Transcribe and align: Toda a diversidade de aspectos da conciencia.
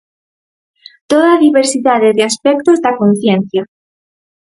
Toda 1.11 1.27
a 1.33 1.41
diversidade 1.45 2.09
de 2.17 2.23
aspectos 2.29 2.77
da 2.85 2.97
conciencia. 3.01 3.63